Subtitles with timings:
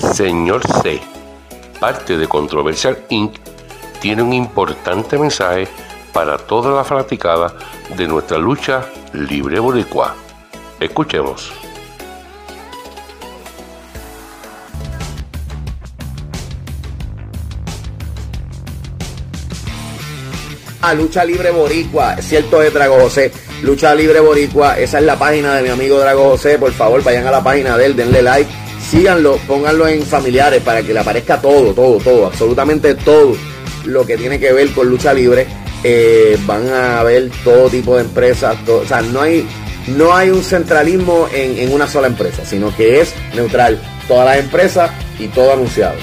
[0.00, 1.00] Señor C,
[1.78, 3.36] parte de Controversial Inc.,
[4.00, 5.68] tiene un importante mensaje
[6.12, 7.54] para toda la fanaticada
[7.96, 10.14] de nuestra lucha libre boricua.
[10.80, 11.52] Escuchemos.
[20.82, 23.30] a Lucha Libre Boricua, cierto es Drago José,
[23.62, 27.26] Lucha Libre Boricua, esa es la página de mi amigo Drago José, por favor vayan
[27.26, 28.50] a la página de él, denle like,
[28.88, 33.36] síganlo, pónganlo en familiares para que le aparezca todo, todo, todo, absolutamente todo
[33.84, 35.46] lo que tiene que ver con lucha libre.
[35.82, 39.46] Eh, van a ver todo tipo de empresas, o sea, no hay,
[39.96, 44.38] no hay un centralismo en, en una sola empresa, sino que es neutral, todas las
[44.38, 45.96] empresas y todo anunciado.